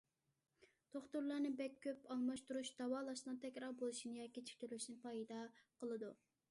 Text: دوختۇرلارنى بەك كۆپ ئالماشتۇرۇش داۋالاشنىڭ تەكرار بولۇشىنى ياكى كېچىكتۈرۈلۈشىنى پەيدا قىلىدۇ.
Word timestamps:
دوختۇرلارنى 0.95 1.51
بەك 1.59 1.75
كۆپ 1.83 2.09
ئالماشتۇرۇش 2.15 2.73
داۋالاشنىڭ 2.81 3.39
تەكرار 3.45 3.77
بولۇشىنى 3.83 4.19
ياكى 4.21 4.35
كېچىكتۈرۈلۈشىنى 4.39 5.01
پەيدا 5.07 5.45
قىلىدۇ. 5.83 6.15